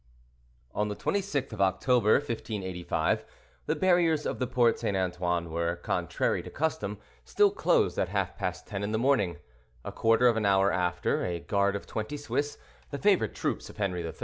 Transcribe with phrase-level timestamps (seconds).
[0.73, 3.23] On the 26th of October, 1585,
[3.67, 4.97] the barriers of the Porte St.
[4.97, 9.37] Antoine were, contrary to custom, still closed at half past ten in the morning.
[9.85, 12.57] A quarter of an hour after, a guard of twenty Swiss,
[12.89, 14.13] the favorite troops of Henri III.